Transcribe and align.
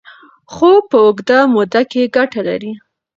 خو 0.53 0.69
په 0.89 0.97
اوږده 1.05 1.39
موده 1.53 1.81
کې 1.91 2.11
ګټه 2.15 2.41
لري. 2.47 2.71